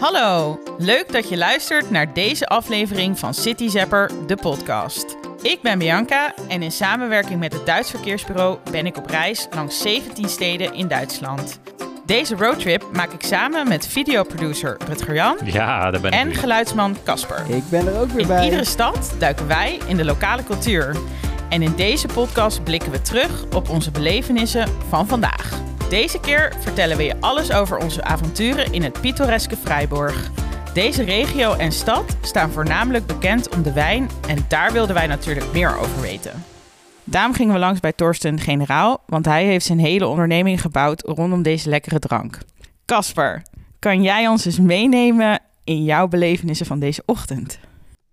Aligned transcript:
Hallo, 0.00 0.58
leuk 0.78 1.12
dat 1.12 1.28
je 1.28 1.36
luistert 1.36 1.90
naar 1.90 2.12
deze 2.14 2.46
aflevering 2.46 3.18
van 3.18 3.34
City 3.34 3.68
Zapper, 3.68 4.10
de 4.26 4.36
podcast. 4.36 5.16
Ik 5.42 5.58
ben 5.62 5.78
Bianca 5.78 6.34
en 6.48 6.62
in 6.62 6.72
samenwerking 6.72 7.40
met 7.40 7.52
het 7.52 7.66
Duits 7.66 7.90
Verkeersbureau 7.90 8.58
ben 8.70 8.86
ik 8.86 8.96
op 8.96 9.10
reis 9.10 9.46
langs 9.54 9.80
17 9.82 10.28
steden 10.28 10.74
in 10.74 10.88
Duitsland. 10.88 11.60
Deze 12.06 12.34
roadtrip 12.36 12.84
maak 12.92 13.12
ik 13.12 13.22
samen 13.22 13.68
met 13.68 13.86
videoproducer 13.86 14.76
Rutger 14.88 15.14
Jan 15.14 15.36
Ja, 15.44 15.90
daar 15.90 16.00
ben 16.00 16.12
ik 16.12 16.18
en 16.18 16.26
weer. 16.26 16.36
geluidsman 16.36 16.96
Casper. 17.04 17.44
Ik 17.48 17.62
ben 17.70 17.86
er 17.86 18.00
ook 18.00 18.10
weer 18.10 18.20
In 18.20 18.26
bij. 18.26 18.44
iedere 18.44 18.64
stad 18.64 19.14
duiken 19.18 19.46
wij 19.46 19.78
in 19.86 19.96
de 19.96 20.04
lokale 20.04 20.44
cultuur. 20.44 20.96
En 21.48 21.62
in 21.62 21.72
deze 21.76 22.06
podcast 22.06 22.64
blikken 22.64 22.90
we 22.92 23.02
terug 23.02 23.44
op 23.54 23.68
onze 23.70 23.90
belevenissen 23.90 24.68
van 24.88 25.06
vandaag. 25.06 25.50
Deze 25.88 26.20
keer 26.20 26.56
vertellen 26.58 26.96
we 26.96 27.02
je 27.02 27.20
alles 27.20 27.52
over 27.52 27.78
onze 27.78 28.04
avonturen 28.04 28.72
in 28.72 28.82
het 28.82 29.00
pittoreske 29.00 29.56
Freiburg. 29.56 30.30
Deze 30.74 31.02
regio 31.02 31.52
en 31.52 31.72
stad 31.72 32.16
staan 32.20 32.50
voornamelijk 32.50 33.06
bekend 33.06 33.54
om 33.54 33.62
de 33.62 33.72
wijn 33.72 34.10
en 34.28 34.44
daar 34.48 34.72
wilden 34.72 34.94
wij 34.94 35.06
natuurlijk 35.06 35.52
meer 35.52 35.78
over 35.78 36.00
weten. 36.00 36.44
Daarom 37.04 37.34
gingen 37.34 37.52
we 37.52 37.58
langs 37.58 37.80
bij 37.80 37.92
Torsten 37.92 38.40
Generaal, 38.40 39.02
want 39.06 39.24
hij 39.24 39.44
heeft 39.44 39.66
zijn 39.66 39.78
hele 39.78 40.06
onderneming 40.06 40.60
gebouwd 40.60 41.02
rondom 41.02 41.42
deze 41.42 41.68
lekkere 41.68 41.98
drank. 41.98 42.38
Casper, 42.84 43.42
kan 43.78 44.02
jij 44.02 44.28
ons 44.28 44.44
eens 44.44 44.60
meenemen 44.60 45.40
in 45.64 45.84
jouw 45.84 46.08
belevenissen 46.08 46.66
van 46.66 46.78
deze 46.78 47.02
ochtend? 47.04 47.58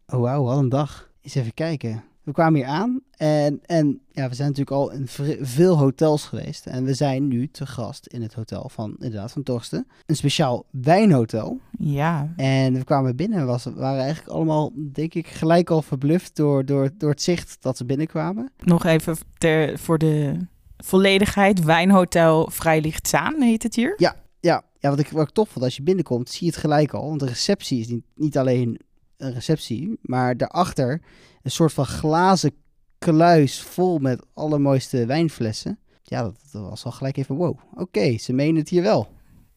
Oh 0.08 0.20
wauw, 0.20 0.44
wat 0.44 0.58
een 0.58 0.70
dag. 0.70 1.10
Eens 1.22 1.36
even 1.36 1.54
kijken. 1.54 2.04
We 2.24 2.32
kwamen 2.32 2.60
hier 2.60 2.70
aan 2.70 3.02
en, 3.18 3.60
en 3.66 4.02
ja, 4.12 4.30
we 4.30 4.36
zijn 4.36 4.48
natuurlijk 4.48 4.78
al 4.78 4.92
in 4.92 5.08
veel 5.46 5.78
hotels 5.78 6.26
geweest. 6.26 6.66
En 6.66 6.84
we 6.84 6.94
zijn 6.94 7.28
nu 7.28 7.48
te 7.48 7.66
gast 7.66 8.08
in 8.08 8.22
het 8.22 8.34
hotel 8.34 8.70
van, 8.70 8.96
inderdaad, 9.00 9.32
van 9.32 9.44
Torsten. 9.44 9.88
Een 10.06 10.16
speciaal 10.16 10.66
wijnhotel. 10.72 11.60
Ja, 11.80 12.34
En 12.36 12.74
we 12.74 12.84
kwamen 12.84 13.16
binnen 13.16 13.40
en 13.40 13.46
was, 13.46 13.64
waren 13.64 14.02
eigenlijk 14.02 14.34
allemaal, 14.34 14.72
denk 14.92 15.14
ik, 15.14 15.28
gelijk 15.28 15.70
al 15.70 15.82
verbluft 15.82 16.36
door, 16.36 16.66
door, 16.66 16.90
door 16.98 17.10
het 17.10 17.22
zicht 17.22 17.58
dat 17.60 17.78
ze 17.78 17.86
binnenkwamen. 17.86 18.52
nog 18.64 18.86
even 18.86 19.18
ter, 19.38 19.80
voor 19.80 19.98
de 19.98 20.38
volledigheid. 20.78 21.64
Wijnhotel 21.64 22.50
Vrijlichtzaan 22.50 23.42
heet 23.42 23.64
het 23.64 23.76
hier. 23.76 23.94
Ja, 23.98 24.16
ja 24.40 24.90
wat, 24.90 25.00
ik, 25.00 25.08
wat 25.08 25.28
ik 25.28 25.34
tof 25.34 25.50
vond, 25.50 25.66
als 25.66 25.76
je 25.76 25.84
binnenkomt, 25.84 26.30
zie 26.30 26.46
je 26.46 26.52
het 26.52 26.62
gelijk 26.62 26.94
al. 26.94 27.08
Want 27.08 27.20
de 27.20 27.26
receptie 27.26 27.80
is 27.80 27.88
niet, 27.88 28.06
niet 28.16 28.38
alleen 28.38 28.80
een 29.18 29.34
receptie, 29.34 30.00
maar 30.02 30.38
daarachter 30.38 31.02
een 31.44 31.52
soort 31.52 31.74
van 31.74 31.86
glazen 31.86 32.52
kluis 32.98 33.62
vol 33.62 34.00
met 34.00 34.26
allermooiste 34.34 35.06
wijnflessen. 35.06 35.80
Ja, 36.04 36.22
dat, 36.22 36.36
dat 36.52 36.70
was 36.70 36.86
al 36.86 36.92
gelijk 36.92 37.18
even 37.18 37.36
wow. 37.36 37.58
Oké, 37.76 38.18
ze 38.18 38.34
menen 38.34 38.56
het 38.56 38.70
hier 38.70 38.82
wel. 38.82 39.08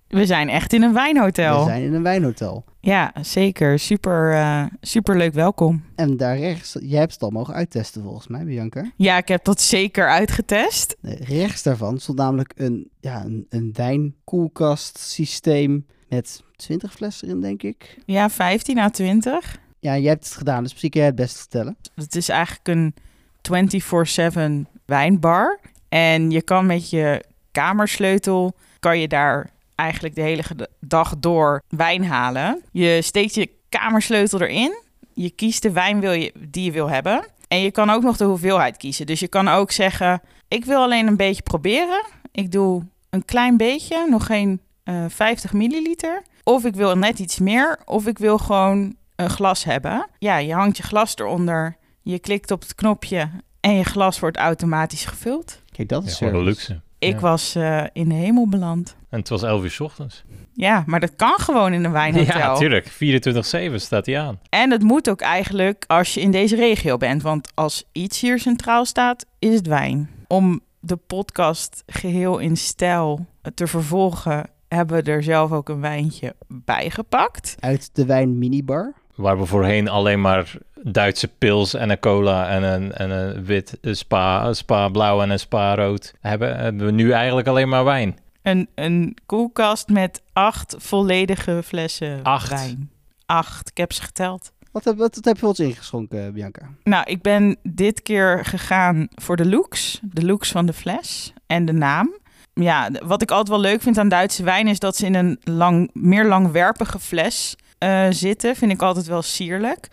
We 0.09 0.27
zijn 0.27 0.49
echt 0.49 0.73
in 0.73 0.83
een 0.83 0.93
wijnhotel. 0.93 1.59
We 1.59 1.71
zijn 1.71 1.83
in 1.83 1.95
een 1.95 2.03
wijnhotel. 2.03 2.65
Ja, 2.81 3.13
zeker. 3.23 3.79
Super, 3.79 4.33
eh, 4.33 4.65
super 4.81 5.17
leuk 5.17 5.33
welkom. 5.35 5.85
En 5.95 6.17
daar 6.17 6.39
rechts, 6.39 6.77
jij 6.81 6.99
hebt 6.99 7.13
het 7.13 7.23
al 7.23 7.31
mogen 7.31 7.55
uittesten 7.55 8.03
volgens 8.03 8.27
mij, 8.27 8.45
Bianca. 8.45 8.93
Ja, 8.97 9.17
ik 9.17 9.29
heb 9.29 9.45
dat 9.45 9.61
zeker 9.61 10.09
uitgetest. 10.09 10.97
Rechts 11.03 11.63
daarvan 11.63 11.99
stond 11.99 12.19
namelijk 12.19 12.53
een, 12.57 12.91
ja, 13.01 13.25
een, 13.25 13.47
een 13.49 13.71
wijnkoelkast 13.73 14.99
systeem 14.99 15.87
met 16.09 16.43
20 16.57 16.93
flessen 16.93 17.29
erin, 17.29 17.41
denk 17.41 17.63
ik. 17.63 17.99
Ja, 18.05 18.31
15 18.31 18.79
à 18.79 18.89
20. 18.89 19.59
Ja, 19.79 19.97
jij 19.97 20.11
hebt 20.11 20.25
het 20.25 20.35
gedaan, 20.37 20.63
dus 20.63 20.71
misschien 20.71 20.91
kun 20.91 21.01
jij 21.01 21.09
het 21.09 21.19
best 21.19 21.37
vertellen. 21.37 21.77
Het 21.95 22.17
is 22.17 22.29
eigenlijk 22.29 22.69
een 22.69 22.95
24/7 23.43 24.67
wijnbar. 24.85 25.61
En 25.89 26.31
je 26.31 26.43
kan 26.43 26.67
met 26.67 26.91
je 26.91 27.25
kamersleutel, 27.53 28.57
kan 28.81 28.99
je 28.99 29.09
daar 29.09 29.51
eigenlijk 29.75 30.15
de 30.15 30.21
hele 30.21 30.43
dag 30.81 31.15
door 31.19 31.63
wijn 31.69 32.05
halen. 32.05 32.63
Je 32.73 33.03
steekt 33.03 33.35
je 33.35 33.51
kamersleutel 33.69 34.41
erin. 34.41 34.83
Je 35.15 35.31
kiest 35.31 35.63
de 35.63 35.73
wijn 35.73 36.01
wil 36.01 36.13
je, 36.13 36.33
die 36.49 36.65
je 36.65 36.71
wil 36.71 36.91
hebben. 36.91 37.27
En 37.49 37.61
je 37.61 37.71
kan 37.71 37.91
ook 37.91 38.03
nog 38.03 38.17
de 38.17 38.25
hoeveelheid 38.25 38.77
kiezen. 38.77 39.07
Dus 39.07 39.21
je 39.21 39.29
kan 39.29 39.49
ook 39.49 39.71
zeggen, 39.71 40.21
ik 40.49 40.65
wil 40.65 40.83
alleen 40.83 41.07
een 41.07 41.17
beetje 41.17 41.43
proberen. 41.43 42.05
Ik 42.33 42.53
doe 42.53 42.83
een 43.11 43.25
klein 43.25 43.57
beetje, 43.57 44.07
nog 44.09 44.27
geen 44.27 44.61
eh 44.85 45.05
50 45.09 45.53
milliliter. 45.53 46.23
Of 46.43 46.65
ik 46.65 46.75
wil 46.75 46.97
net 46.97 47.19
iets 47.19 47.39
meer. 47.39 47.79
Of 47.85 48.07
ik 48.07 48.19
wil 48.19 48.39
gewoon 48.39 48.95
een 49.17 49.31
glas 49.31 49.65
hebben. 49.65 50.09
Ja, 50.19 50.37
je 50.39 50.53
hangt 50.55 50.77
je 50.77 50.83
glas 50.83 51.17
eronder. 51.17 51.77
Je 52.03 52.19
klikt 52.19 52.51
op 52.51 52.61
het 52.61 52.75
knopje 52.75 53.29
en 53.61 53.75
je 53.75 53.85
glas 53.85 54.19
wordt 54.21 54.37
automatisch 54.37 55.05
gevuld. 55.05 55.63
Kijk, 55.73 55.89
dat 55.89 56.03
Ja, 56.03 56.09
is 56.11 56.21
een 56.21 56.29
service. 56.29 56.45
luxe. 56.45 56.81
Ik 56.99 57.15
Ja. 57.15 57.21
was 57.21 57.55
eh, 57.55 57.85
in 57.93 58.09
de 58.09 58.15
hemel 58.15 58.49
beland. 58.49 58.97
En 59.11 59.19
het 59.19 59.29
was 59.29 59.43
11 59.43 59.63
uur 59.63 59.71
's 59.71 59.81
ochtends. 59.81 60.25
Ja, 60.53 60.83
maar 60.87 61.01
dat 61.01 61.17
kan 61.17 61.35
gewoon 61.39 61.73
in 61.73 61.85
een 61.85 61.93
wijnhotel. 61.93 62.39
Ja, 62.39 62.47
natuurlijk. 62.53 62.87
24-7 62.89 63.81
staat 63.81 64.07
hij 64.07 64.21
aan. 64.21 64.41
En 64.49 64.71
het 64.71 64.83
moet 64.83 65.11
ook 65.11 65.21
eigenlijk 65.21 65.85
als 65.87 66.15
je 66.15 66.21
in 66.21 66.31
deze 66.31 66.57
regio 66.57 66.97
bent. 66.97 67.23
Want 67.23 67.49
als 67.55 67.85
iets 67.93 68.21
hier 68.21 68.39
centraal 68.39 68.85
staat, 68.85 69.27
is 69.39 69.55
het 69.55 69.67
wijn. 69.67 70.11
Om 70.27 70.61
de 70.81 70.97
podcast 70.97 71.83
geheel 71.87 72.39
in 72.39 72.57
stijl 72.57 73.27
te 73.55 73.67
vervolgen, 73.67 74.51
hebben 74.69 75.05
we 75.05 75.11
er 75.11 75.23
zelf 75.23 75.53
ook 75.53 75.69
een 75.69 75.81
wijntje 75.81 76.35
bij 76.49 76.91
gepakt. 76.91 77.57
Uit 77.61 77.91
de 77.93 78.07
wijn 78.07 78.39
minibar. 78.39 78.93
Waar 79.17 79.39
we 79.39 79.47
voorheen 79.47 79.89
alleen 79.89 80.21
maar 80.21 80.53
Duitse 80.83 81.29
pils 81.29 81.75
en 81.75 81.91
een 81.91 81.99
cola 81.99 82.49
en 82.49 82.63
een, 82.63 82.93
en 82.93 83.11
een 83.11 83.45
wit 83.45 83.79
een 83.81 83.97
spa, 83.97 84.45
een 84.47 84.57
spa 84.57 84.89
blauw 84.89 85.23
en 85.23 85.31
een 85.31 85.39
spa 85.39 85.75
rood 85.75 86.15
hebben, 86.21 86.59
hebben 86.59 86.87
we 86.87 86.93
nu 86.93 87.11
eigenlijk 87.11 87.49
alleen 87.49 87.69
maar 87.69 87.85
wijn. 87.85 88.19
Een, 88.43 88.69
een 88.75 89.17
koelkast 89.27 89.89
met 89.89 90.23
acht 90.33 90.75
volledige 90.79 91.63
flessen 91.65 92.23
Acht? 92.23 92.49
wijn. 92.49 92.91
Acht, 93.27 93.69
ik 93.69 93.77
heb 93.77 93.93
ze 93.93 94.03
geteld. 94.03 94.53
Wat 94.73 94.85
heb, 94.85 94.97
wat, 94.97 95.15
wat 95.15 95.25
heb 95.25 95.39
je 95.39 95.47
ons 95.47 95.61
ingeschonken, 95.61 96.33
Bianca? 96.33 96.69
Nou, 96.85 97.05
ik 97.11 97.23
ben 97.23 97.57
dit 97.63 98.03
keer 98.03 98.45
gegaan 98.45 99.09
voor 99.15 99.37
de 99.37 99.47
looks. 99.47 100.01
De 100.03 100.25
looks 100.25 100.51
van 100.51 100.67
de 100.67 100.73
fles 100.73 101.33
en 101.47 101.65
de 101.65 101.73
naam. 101.73 102.15
Ja, 102.55 102.91
wat 103.05 103.23
ik 103.23 103.31
altijd 103.31 103.49
wel 103.49 103.61
leuk 103.61 103.83
vind 103.83 103.99
aan 103.99 104.09
Duitse 104.09 104.43
wijn 104.43 104.69
is 104.69 104.79
dat 104.79 104.97
ze 104.97 105.07
in 105.07 105.15
een 105.15 105.41
lang, 105.45 105.91
meer 105.93 106.25
langwerpige 106.25 106.99
fles 106.99 107.57
eh, 107.79 108.07
zitten. 108.11 108.57
Vind 108.57 108.73
ik 108.73 108.83
altijd 108.83 109.07
wel 109.07 109.23
sierlijk. 109.23 109.89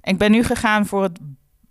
En 0.00 0.12
ik 0.12 0.18
ben 0.18 0.30
nu 0.30 0.42
gegaan 0.44 0.86
voor 0.86 1.02
het, 1.02 1.18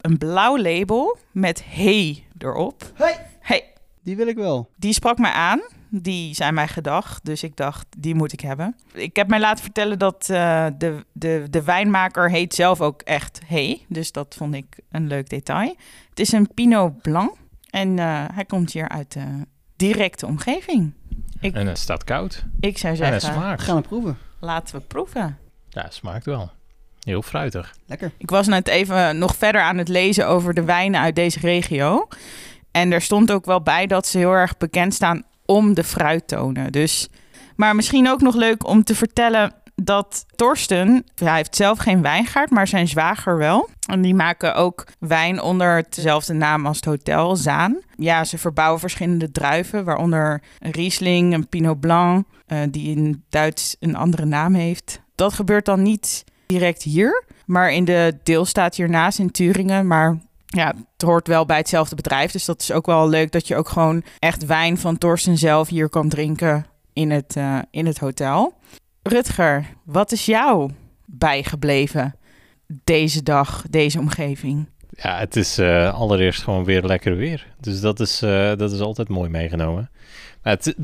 een 0.02 0.18
blauw 0.18 0.58
label 0.58 1.18
met 1.32 1.64
hey 1.68 2.24
erop. 2.38 2.92
Hey! 2.94 3.26
Hey, 3.40 3.64
Die 4.04 4.16
wil 4.16 4.28
ik 4.28 4.36
wel. 4.36 4.70
die 4.78 4.94
sprak 4.94 5.18
mij 5.18 5.32
aan. 5.32 5.62
Die 5.90 6.34
zijn 6.36 6.54
mij 6.54 6.68
gedacht. 6.68 7.26
Dus 7.26 7.44
ik 7.44 7.56
dacht, 7.56 7.86
die 7.98 8.16
moet 8.16 8.34
ik 8.34 8.40
hebben. 8.40 8.76
Ik 8.94 9.16
heb 9.16 9.28
mij 9.28 9.40
laten 9.40 9.64
vertellen 9.64 10.00
dat 10.00 10.30
eh, 10.30 10.66
de, 10.78 11.06
de, 11.12 11.48
de 11.50 11.64
wijnmaker 11.64 12.30
heet 12.30 12.54
zelf 12.54 12.82
ook 12.82 13.02
echt 13.02 13.42
Hey. 13.46 13.86
Dus 13.90 14.12
dat 14.12 14.36
vond 14.38 14.56
ik 14.56 14.80
een 14.92 15.08
leuk 15.08 15.30
detail. 15.30 15.76
Het 16.10 16.20
is 16.20 16.32
een 16.32 16.54
Pinot 16.54 17.02
Blanc. 17.02 17.36
En 17.70 18.00
eh, 18.00 18.26
hij 18.34 18.46
komt 18.46 18.72
hier 18.72 18.90
uit 18.90 19.12
de 19.14 19.26
directe 19.76 20.26
omgeving. 20.26 20.94
Ik- 21.40 21.54
En 21.56 21.68
het 21.68 21.78
staat 21.80 22.04
koud. 22.04 22.46
Ik 22.60 22.78
zou 22.78 22.96
En 22.96 23.14
het 23.14 23.22
zeggen, 23.22 23.52
We 23.56 23.58
gaan 23.62 23.76
het 23.76 23.88
proeven. 23.88 24.18
laten 24.40 24.76
we 24.76 24.82
proeven. 24.82 25.38
Ja, 25.76 25.82
het 25.82 25.94
smaakt 25.94 26.26
wel. 26.26 26.52
Heel 27.00 27.22
fruitig. 27.22 27.76
Lekker. 27.86 28.12
Ik 28.18 28.30
was 28.30 28.48
net 28.48 28.68
even 28.68 29.18
nog 29.18 29.36
verder 29.36 29.62
aan 29.62 29.78
het 29.78 29.88
lezen 29.88 30.28
over 30.28 30.54
de 30.54 30.64
wijnen 30.64 31.02
uit 31.02 31.16
deze 31.16 31.40
regio. 31.40 32.08
En 32.72 32.92
er 32.92 33.02
stond 33.02 33.32
ook 33.32 33.46
wel 33.46 33.62
bij 33.62 33.88
dat 33.88 34.08
ze 34.08 34.18
heel 34.18 34.32
erg 34.32 34.58
bekend 34.58 34.94
staan 34.94 35.24
om 35.46 35.74
de 35.74 35.84
fruittonen. 35.84 36.72
Dus, 36.72 37.08
maar 37.56 37.76
misschien 37.76 38.10
ook 38.10 38.22
nog 38.22 38.36
leuk 38.36 38.68
om 38.68 38.84
te 38.84 38.96
vertellen 38.96 39.54
dat 39.76 40.26
Torsten, 40.36 41.04
hij 41.16 41.36
heeft 41.36 41.56
zelf 41.56 41.80
geen 41.80 42.02
wijngaard, 42.02 42.50
maar 42.50 42.68
zijn 42.68 42.88
zwager 42.88 43.38
wel. 43.38 43.70
En 43.90 44.02
die 44.02 44.16
maken 44.16 44.56
ook 44.56 44.88
wijn 45.00 45.42
onder 45.42 45.84
dezelfde 45.90 46.34
naam 46.34 46.66
als 46.66 46.76
het 46.76 46.86
hotel, 46.86 47.36
Zaan. 47.36 47.80
Ja, 47.96 48.24
ze 48.24 48.38
verbouwen 48.38 48.80
verschillende 48.80 49.32
druiven, 49.32 49.84
waaronder 49.86 50.42
een 50.60 50.72
Riesling, 50.72 51.34
een 51.34 51.50
Pinot 51.50 51.80
Blanc, 51.80 52.26
eh, 52.46 52.60
die 52.70 52.96
in 52.96 53.24
Duits 53.30 53.76
een 53.80 53.96
andere 53.96 54.26
naam 54.26 54.54
heeft. 54.54 55.04
Dat 55.16 55.34
gebeurt 55.34 55.66
dan 55.66 55.82
niet 55.82 56.24
direct 56.46 56.84
hier, 56.84 57.24
maar 57.46 57.74
in 57.74 57.86
de 57.86 58.18
deelstaat 58.24 58.76
hiernaast 58.76 59.20
in 59.20 59.32
Turingen. 59.32 59.88
Maar 59.88 60.18
ja, 60.46 60.74
het 60.94 61.02
hoort 61.02 61.28
wel 61.28 61.46
bij 61.46 61.58
hetzelfde 61.58 61.96
bedrijf. 61.96 62.32
Dus 62.32 62.46
dat 62.46 62.62
is 62.62 62.72
ook 62.72 62.86
wel 62.86 63.10
leuk 63.10 63.32
dat 63.32 63.48
je 63.48 63.56
ook 63.56 63.70
gewoon 63.70 64.04
echt 64.20 64.46
wijn 64.46 64.78
van 64.78 64.98
Torsten 64.98 65.38
zelf 65.38 65.70
hier 65.70 65.90
kan 65.90 66.10
drinken 66.10 66.66
in 66.94 67.12
het, 67.12 67.36
eh, 67.36 67.60
in 67.72 67.86
het 67.86 67.98
hotel. 67.98 68.54
Rutger, 69.04 69.66
wat 69.84 70.12
is 70.12 70.26
jou 70.26 70.72
bijgebleven 71.06 72.16
deze 72.84 73.24
dag, 73.24 73.66
deze 73.70 74.00
omgeving? 74.00 74.70
Ja, 74.90 75.20
het 75.20 75.36
is 75.36 75.58
eh, 75.58 75.94
allereerst 75.94 76.44
gewoon 76.44 76.64
weer 76.64 76.84
lekker 76.84 77.16
weer. 77.16 77.48
Dus 77.60 77.82
dat 77.82 78.00
is, 78.00 78.22
eh, 78.22 78.56
dat 78.56 78.72
is 78.72 78.80
altijd 78.80 79.10
mooi 79.10 79.30
meegenomen. 79.30 79.90
Het, 80.46 80.76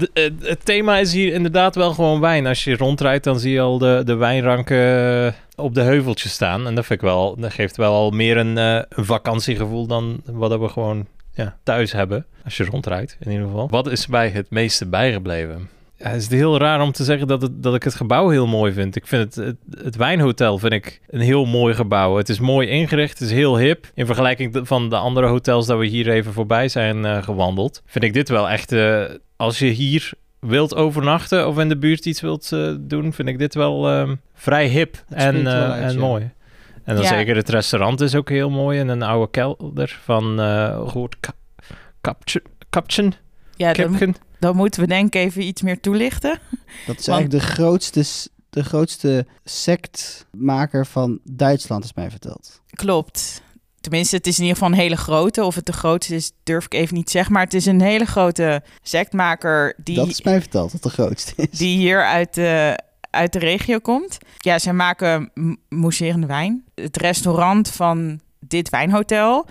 het, 0.41 0.65
thema 0.65 0.97
is 0.97 1.13
hier 1.13 1.33
inderdaad 1.33 1.75
wel 1.75 1.93
gewoon 1.93 2.19
wijn. 2.19 2.47
Als 2.47 2.63
je 2.63 2.75
rondrijdt, 2.75 3.23
dan 3.23 3.39
zie 3.39 3.51
je 3.51 3.59
al 3.59 3.77
de, 3.77 4.01
de 4.05 4.15
wijnranken 4.15 4.77
eh, 5.25 5.33
op 5.55 5.75
de 5.75 5.81
heuveltjes 5.81 6.31
staan. 6.31 6.67
En 6.67 6.75
dat, 6.75 6.85
vind 6.85 7.01
ik 7.01 7.05
wel, 7.05 7.35
dat 7.35 7.53
geeft 7.53 7.77
wel 7.77 7.93
al 7.93 8.11
meer 8.11 8.37
een, 8.37 8.57
eh, 8.57 8.81
een 8.89 9.05
vakantiegevoel 9.05 9.87
dan 9.87 10.21
wat 10.25 10.59
we 10.59 10.67
gewoon 10.67 11.07
ja, 11.33 11.57
thuis 11.63 11.91
hebben. 11.91 12.25
Als 12.43 12.57
je 12.57 12.65
rondrijdt, 12.65 13.17
in 13.19 13.31
ieder 13.31 13.45
geval. 13.45 13.69
Wat 13.69 13.87
is 13.87 14.07
mij 14.07 14.29
het 14.29 14.49
meeste 14.49 14.85
bijgebleven? 14.85 15.69
Ja, 16.03 16.09
het 16.09 16.21
is 16.21 16.29
heel 16.29 16.57
raar 16.57 16.81
om 16.81 16.91
te 16.91 17.03
zeggen 17.03 17.27
dat, 17.27 17.41
het, 17.41 17.63
dat 17.63 17.75
ik 17.75 17.83
het 17.83 17.95
gebouw 17.95 18.29
heel 18.29 18.47
mooi 18.47 18.73
vind. 18.73 18.95
Ik 18.95 19.07
vind 19.07 19.35
het, 19.35 19.45
het, 19.45 19.83
het 19.83 19.95
wijnhotel 19.95 20.57
vind 20.57 20.73
ik 20.73 21.01
een 21.09 21.19
heel 21.19 21.45
mooi 21.45 21.73
gebouw. 21.73 22.17
Het 22.17 22.29
is 22.29 22.39
mooi 22.39 22.67
ingericht, 22.67 23.19
het 23.19 23.27
is 23.27 23.33
heel 23.35 23.57
hip. 23.57 23.87
In 23.93 24.05
vergelijking 24.05 24.59
van 24.63 24.89
de 24.89 24.95
andere 24.95 25.27
hotels 25.27 25.65
dat 25.67 25.77
we 25.79 25.85
hier 25.85 26.09
even 26.09 26.33
voorbij 26.33 26.67
zijn 26.67 27.05
eh, 27.05 27.23
gewandeld, 27.23 27.81
vind 27.85 28.03
ik 28.03 28.13
dit 28.13 28.29
wel 28.29 28.49
echt. 28.49 28.71
eh, 28.71 29.03
als 29.35 29.59
je 29.59 29.65
hier 29.65 30.11
wilt 30.39 30.75
overnachten 30.75 31.47
of 31.47 31.59
in 31.59 31.69
de 31.69 31.77
buurt 31.77 32.05
iets 32.05 32.21
wilt 32.21 32.51
eh, 32.51 32.73
doen, 32.79 33.13
vind 33.13 33.27
ik 33.27 33.39
dit 33.39 33.53
wel 33.55 33.89
ehm, 33.89 34.15
vrij 34.33 34.67
hip 34.67 35.03
en, 35.09 35.47
uit, 35.47 35.81
en 35.81 35.93
ja. 35.93 35.99
mooi. 35.99 36.31
En 36.83 36.95
dan 36.95 37.03
Ja. 37.03 37.09
zeker 37.09 37.35
het 37.35 37.49
restaurant 37.49 38.01
is 38.01 38.15
ook 38.15 38.29
heel 38.29 38.49
mooi. 38.49 38.79
En 38.79 38.87
een 38.87 39.01
oude 39.01 39.31
kelder 39.31 39.99
van 40.03 40.39
uh, 40.39 40.87
goed 40.87 41.15
Kapchen. 42.69 43.13
Ja, 43.55 43.73
dan, 44.39 44.55
moeten 44.55 44.81
we 44.81 44.87
denk 44.87 45.05
ik 45.15 45.21
even 45.21 45.41
iets 45.41 45.61
meer 45.61 45.79
toelichten. 45.79 46.39
Dat 46.85 46.99
is 46.99 47.05
Want- 47.05 47.07
eigenlijk 47.07 47.31
de 47.31 47.39
grootste, 47.39 48.03
de 48.49 48.63
grootste 48.63 49.25
sectmaker 49.43 50.85
van 50.85 51.19
Duitsland, 51.23 51.83
is 51.83 51.93
mij 51.93 52.09
verteld. 52.09 52.61
Klopt. 52.69 53.41
Tenminste, 53.81 54.15
het 54.15 54.27
is 54.27 54.35
in 54.37 54.41
ieder 54.43 54.57
geval 54.57 54.71
een 54.71 54.79
hele 54.79 54.97
grote. 54.97 55.43
Of 55.43 55.55
het 55.55 55.65
de 55.65 55.73
grootste 55.73 56.15
is, 56.15 56.31
durf 56.43 56.65
ik 56.65 56.73
even 56.73 56.95
niet 56.95 57.05
te 57.05 57.11
zeggen. 57.11 57.33
Maar 57.33 57.43
het 57.43 57.53
is 57.53 57.65
een 57.65 57.81
hele 57.81 58.05
grote 58.05 58.63
sectmaker 58.81 59.73
die, 59.83 59.95
Dat 59.95 60.07
is 60.07 60.21
mij 60.21 60.39
verteld, 60.41 60.71
dat 60.71 60.83
de 60.83 60.89
grootste 60.89 61.33
is. 61.35 61.57
die 61.57 61.77
hier 61.77 62.05
uit 62.05 62.33
de, 62.33 62.79
uit 63.09 63.33
de 63.33 63.39
regio 63.39 63.79
komt. 63.79 64.17
Ja, 64.37 64.59
zij 64.59 64.73
maken 64.73 65.31
mousserende 65.69 66.27
wijn. 66.27 66.63
Het 66.75 66.97
restaurant 66.97 67.69
van 67.69 68.19
dit 68.39 68.69
wijnhotel 68.69 69.45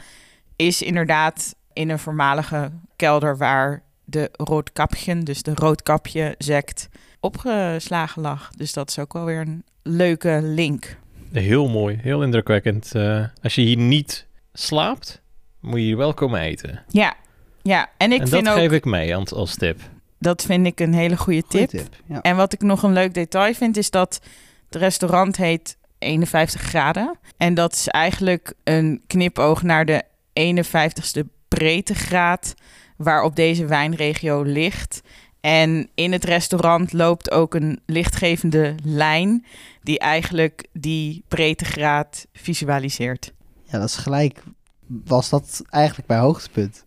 is 0.56 0.82
inderdaad 0.82 1.54
in 1.72 1.88
een 1.90 1.98
voormalige 1.98 2.70
kelder 2.96 3.36
waar 3.36 3.82
de 4.10 4.30
roodkapje, 4.32 5.22
dus 5.22 5.42
de 5.42 5.54
roodkapje 5.54 6.34
sect, 6.38 6.88
opgeslagen 7.20 8.22
lag. 8.22 8.50
Dus 8.56 8.72
dat 8.72 8.88
is 8.88 8.98
ook 8.98 9.12
wel 9.12 9.24
weer 9.24 9.40
een 9.40 9.64
leuke 9.82 10.40
link. 10.42 10.96
Heel 11.32 11.68
mooi, 11.68 11.98
heel 12.02 12.22
indrukwekkend. 12.22 12.94
Eh, 12.94 13.24
als 13.42 13.54
je 13.54 13.62
hier 13.62 13.76
niet 13.76 14.26
slaapt, 14.52 15.20
moet 15.60 15.78
je 15.78 15.84
hier 15.84 15.96
wel 15.96 16.14
komen 16.14 16.40
eten. 16.40 16.82
Ja, 16.88 17.14
ja. 17.62 17.90
en 17.96 18.12
ik 18.12 18.20
en 18.20 18.28
vind 18.28 18.44
dat 18.44 18.54
ook, 18.54 18.60
geef 18.60 18.72
ik 18.72 18.84
mee 18.84 19.16
als, 19.16 19.32
als 19.32 19.56
tip. 19.56 19.80
dat 20.18 20.42
vind 20.42 20.66
ik 20.66 20.80
een 20.80 20.94
hele 20.94 21.16
goede 21.16 21.44
tip. 21.48 21.68
tip. 21.68 21.96
Ja. 22.06 22.20
En 22.20 22.36
wat 22.36 22.52
ik 22.52 22.62
nog 22.62 22.82
een 22.82 22.92
leuk 22.92 23.14
detail 23.14 23.54
vind, 23.54 23.76
is 23.76 23.90
dat 23.90 24.20
het 24.68 24.80
restaurant 24.80 25.36
heet 25.36 25.76
51 25.98 26.60
graden. 26.60 27.18
En 27.36 27.54
dat 27.54 27.72
is 27.72 27.88
eigenlijk 27.88 28.54
een 28.64 29.02
knipoog 29.06 29.62
naar 29.62 29.84
de 29.84 30.02
51ste 30.40 31.20
breedtegraad 31.48 32.54
waarop 33.02 33.36
deze 33.36 33.66
wijnregio 33.66 34.42
ligt. 34.42 35.00
En 35.40 35.88
in 35.94 36.12
het 36.12 36.24
restaurant 36.24 36.92
loopt 36.92 37.30
ook 37.30 37.54
een 37.54 37.80
lichtgevende 37.86 38.74
lijn 38.84 39.44
die 39.82 39.98
eigenlijk 39.98 40.66
die 40.72 41.22
breedtegraad 41.28 42.26
visualiseert. 42.32 43.32
ja, 43.64 43.78
dat 43.78 43.88
is 43.88 43.96
gelijk. 43.96 44.42
Was 44.86 45.28
dat 45.28 45.62
eigenlijk 45.70 46.08
mijn 46.08 46.20
hoogtepunt? 46.20 46.84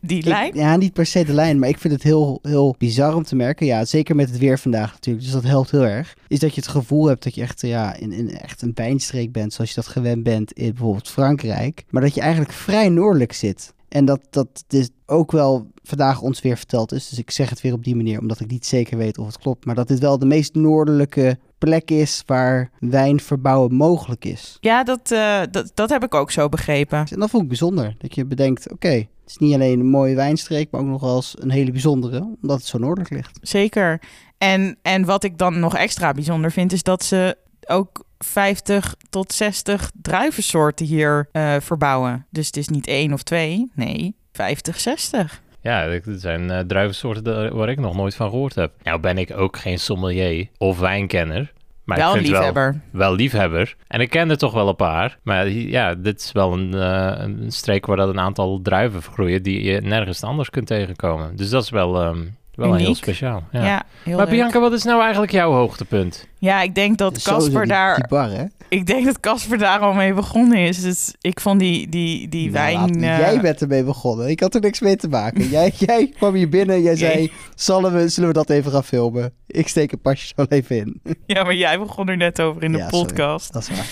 Die 0.00 0.18
Ik- 0.18 0.24
lijn? 0.24 0.54
ja, 0.54 0.76
niet 0.76 0.92
per 0.92 1.06
se 1.06 1.24
de 1.24 1.32
lijn, 1.32 1.58
maar 1.58 1.68
ik 1.68 1.78
vind 1.78 1.92
het 1.94 2.02
heel, 2.02 2.38
heel 2.42 2.74
bizar 2.78 3.14
om 3.14 3.22
te 3.22 3.36
merken. 3.36 3.66
Ja, 3.66 3.84
zeker 3.84 4.16
met 4.16 4.28
het 4.30 4.38
weer 4.38 4.58
vandaag 4.58 4.92
natuurlijk, 4.92 5.24
dus 5.24 5.32
dat 5.34 5.42
helpt 5.44 5.70
heel 5.70 5.86
erg. 5.86 6.16
Is 6.28 6.38
dat 6.38 6.54
je 6.54 6.60
het 6.60 6.70
gevoel 6.70 7.06
hebt 7.06 7.22
dat 7.24 7.34
je 7.34 7.42
echt, 7.42 7.60
ja, 7.60 7.94
in, 7.94 8.12
in 8.12 8.38
echt 8.38 8.62
een 8.62 8.72
wijnstreek 8.74 9.32
bent, 9.32 9.52
zoals 9.52 9.70
je 9.70 9.76
dat 9.76 9.86
gewend 9.86 10.22
bent 10.22 10.52
in 10.52 10.68
bijvoorbeeld 10.70 11.08
Frankrijk. 11.08 11.84
Maar 11.90 12.02
dat 12.02 12.14
je 12.14 12.20
eigenlijk 12.20 12.52
vrij 12.52 12.88
noordelijk 12.88 13.32
zit. 13.32 13.72
En 13.92 14.04
dat 14.04 14.20
dat 14.30 14.64
dus 14.66 14.88
ook 15.06 15.32
wel 15.32 15.70
vandaag 15.82 16.20
ons 16.20 16.40
weer 16.40 16.56
verteld 16.56 16.92
is. 16.92 17.08
Dus 17.08 17.18
ik 17.18 17.30
zeg 17.30 17.50
het 17.50 17.60
weer 17.60 17.72
op 17.72 17.84
die 17.84 17.96
manier, 17.96 18.20
omdat 18.20 18.40
ik 18.40 18.50
niet 18.50 18.66
zeker 18.66 18.96
weet 18.98 19.18
of 19.18 19.26
het 19.26 19.38
klopt. 19.38 19.64
Maar 19.64 19.74
dat 19.74 19.88
dit 19.88 19.98
wel 19.98 20.18
de 20.18 20.26
meest 20.26 20.54
noordelijke 20.54 21.38
plek 21.58 21.90
is 21.90 22.22
waar 22.26 22.70
wijnverbouwen 22.78 23.74
mogelijk 23.74 24.24
is. 24.24 24.56
Ja, 24.60 24.84
dat, 24.84 25.10
eh, 25.10 25.40
dat, 25.50 25.70
dat 25.74 25.90
heb 25.90 26.04
ik 26.04 26.14
ook 26.14 26.30
zo 26.30 26.48
begrepen. 26.48 26.98
En 26.98 27.18
dat 27.18 27.30
vond 27.30 27.42
ik 27.42 27.48
bijzonder. 27.48 27.94
Dat 27.98 28.14
je 28.14 28.24
bedenkt, 28.24 28.72
oké, 28.72 28.88
het 28.88 29.08
is 29.26 29.36
niet 29.36 29.54
alleen 29.54 29.80
een 29.80 29.90
mooie 29.90 30.14
wijnstreek, 30.14 30.70
maar 30.70 30.80
ook 30.80 30.86
nog 30.86 31.00
wel 31.00 31.16
eens 31.16 31.34
een 31.38 31.50
hele 31.50 31.70
bijzondere, 31.70 32.36
omdat 32.42 32.56
het 32.56 32.66
zo 32.66 32.78
noordelijk 32.78 33.10
ligt. 33.10 33.38
Zeker. 33.42 34.02
En, 34.38 34.78
en 34.82 35.04
wat 35.04 35.24
ik 35.24 35.38
dan 35.38 35.60
nog 35.60 35.76
extra 35.76 36.12
bijzonder 36.12 36.50
vind, 36.50 36.72
is 36.72 36.82
dat 36.82 37.04
ze 37.04 37.36
ook 37.68 38.04
50 38.18 38.94
tot 39.10 39.32
60 39.32 39.90
druivensoorten 40.02 40.86
hier 40.86 41.28
eh, 41.32 41.56
verbouwen. 41.60 42.26
Dus 42.30 42.46
het 42.46 42.56
is 42.56 42.68
niet 42.68 42.86
één 42.86 43.12
of 43.12 43.22
twee, 43.22 43.70
nee, 43.74 44.14
50, 44.32 44.80
60. 44.80 45.40
Ja, 45.60 45.86
dat 45.86 46.02
zijn 46.20 46.50
eh, 46.50 46.58
druivensoorten 46.58 47.56
waar 47.56 47.68
ik 47.68 47.80
nog 47.80 47.96
nooit 47.96 48.14
van 48.14 48.30
gehoord 48.30 48.54
heb. 48.54 48.72
Nou 48.82 49.00
ben 49.00 49.18
ik 49.18 49.36
ook 49.36 49.56
geen 49.56 49.78
sommelier 49.78 50.48
of 50.58 50.78
wijnkenner. 50.78 51.52
Maar 51.84 51.98
wel 51.98 52.08
ik 52.08 52.14
vind 52.14 52.28
liefhebber. 52.28 52.70
Wel, 52.72 53.00
wel 53.00 53.14
liefhebber. 53.14 53.76
En 53.86 54.00
ik 54.00 54.10
ken 54.10 54.30
er 54.30 54.38
toch 54.38 54.52
wel 54.52 54.68
een 54.68 54.76
paar. 54.76 55.18
Maar 55.22 55.48
ja, 55.48 55.94
dit 55.94 56.20
is 56.20 56.32
wel 56.32 56.52
een, 56.52 56.74
eh, 56.74 57.12
een 57.16 57.52
streek 57.52 57.86
waar 57.86 57.96
dat 57.96 58.08
een 58.08 58.20
aantal 58.20 58.60
druiven 58.62 59.02
groeien 59.02 59.42
die 59.42 59.62
je 59.62 59.80
nergens 59.80 60.22
anders 60.22 60.50
kunt 60.50 60.66
tegenkomen. 60.66 61.36
Dus 61.36 61.50
dat 61.50 61.62
is 61.62 61.70
wel, 61.70 62.00
ehm, 62.02 62.24
wel 62.54 62.74
heel 62.74 62.94
speciaal. 62.94 63.42
Ja, 63.52 63.64
Ja. 63.64 63.82
heel 64.04 64.16
maar 64.16 64.24
leuk. 64.26 64.34
Bianca, 64.34 64.60
wat 64.60 64.72
is 64.72 64.82
nou 64.82 65.00
eigenlijk 65.02 65.32
jouw 65.32 65.52
hoogtepunt? 65.52 66.26
Ja, 66.38 66.62
ik 66.62 66.74
denk 66.74 66.98
dat 66.98 67.22
Casper 67.22 67.66
daar, 67.66 67.94
Die 67.96 68.06
bar, 68.08 68.30
hè? 68.30 68.44
ik 68.68 68.86
denk 68.86 69.04
dat 69.04 69.20
Casper 69.20 69.58
daar 69.58 69.78
al 69.78 69.92
mee 69.92 70.14
begonnen 70.14 70.58
is. 70.58 70.80
Dus 70.82 71.14
ik 71.20 71.40
vond 71.40 71.60
die, 71.60 71.88
die, 71.88 72.28
die 72.28 72.50
Nou, 72.50 72.52
wijn... 72.52 72.76
laat- 72.78 72.96
eh, 72.96 73.18
Jij 73.18 73.40
bent 73.40 73.60
ermee 73.60 73.84
begonnen. 73.84 74.28
Ik 74.28 74.40
had 74.40 74.54
er 74.54 74.60
niks 74.60 74.80
mee 74.80 74.96
te 74.96 75.08
maken. 75.08 75.48
jij, 75.48 75.72
jij 75.86 76.12
kwam 76.16 76.34
hier 76.34 76.48
binnen 76.48 76.76
en 76.76 76.82
jij 76.82 76.96
zei, 76.96 77.32
zullen 77.54 77.92
we, 77.94 78.08
zullen 78.08 78.28
we 78.28 78.34
dat 78.34 78.50
even 78.50 78.72
gaan 78.72 78.84
filmen? 78.84 79.32
Ik 79.46 79.68
steek 79.68 79.92
een 79.92 80.00
pasje 80.00 80.32
zo 80.36 80.44
even 80.48 80.76
in. 80.76 81.00
Ja, 81.26 81.42
maar 81.42 81.54
jij 81.54 81.78
begon 81.78 82.08
er 82.08 82.16
net 82.16 82.40
over 82.40 82.62
in 82.62 82.72
de 82.72 82.78
Ja, 82.78 82.88
sorry. 82.88 83.06
podcast. 83.06 83.52
Dat 83.52 83.62
is 83.62 83.68
waar. 83.76 83.86